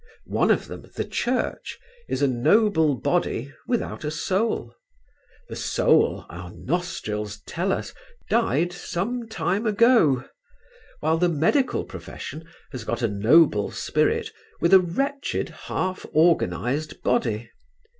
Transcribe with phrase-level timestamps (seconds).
[0.33, 1.77] One of them, the Church,
[2.09, 4.73] is a noble body without a soul;
[5.47, 7.93] the soul, our nostrils tell us,
[8.27, 10.25] died some time ago,
[11.01, 17.51] while the medical profession has got a noble spirit with a wretched half organized body.